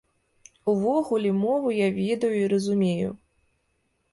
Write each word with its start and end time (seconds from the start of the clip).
Увогуле, 0.71 1.31
мову 1.43 1.69
я 1.81 1.87
ведаю 1.99 2.33
і 2.41 2.49
разумею. 2.55 3.09